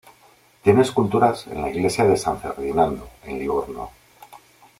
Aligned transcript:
Tiene 0.63 0.81
esculturas 0.81 1.45
en 1.45 1.61
la 1.61 1.69
Iglesia 1.69 2.03
de 2.05 2.17
San 2.17 2.39
Ferdinando 2.41 3.07
en 3.23 3.37
Livorno 3.37 3.91